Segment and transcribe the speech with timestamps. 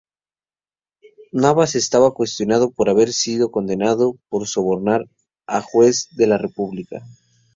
[1.31, 5.03] Navas estaba cuestionado por haber sido condenado por sobornar
[5.45, 7.05] a juez de la República.